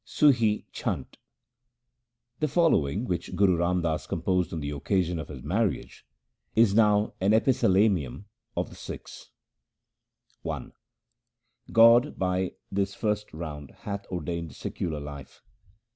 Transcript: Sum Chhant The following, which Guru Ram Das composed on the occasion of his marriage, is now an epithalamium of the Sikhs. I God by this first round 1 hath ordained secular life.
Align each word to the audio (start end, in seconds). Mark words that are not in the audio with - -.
Sum 0.03 0.33
Chhant 0.33 1.15
The 2.39 2.47
following, 2.47 3.05
which 3.05 3.35
Guru 3.35 3.57
Ram 3.57 3.83
Das 3.83 4.07
composed 4.07 4.51
on 4.51 4.59
the 4.59 4.71
occasion 4.71 5.19
of 5.19 5.27
his 5.27 5.43
marriage, 5.43 6.07
is 6.55 6.73
now 6.73 7.13
an 7.21 7.33
epithalamium 7.33 8.25
of 8.57 8.71
the 8.71 8.75
Sikhs. 8.75 9.29
I 10.43 10.69
God 11.71 12.17
by 12.17 12.53
this 12.71 12.95
first 12.95 13.31
round 13.31 13.69
1 13.69 13.77
hath 13.83 14.07
ordained 14.07 14.55
secular 14.55 14.99
life. 14.99 15.43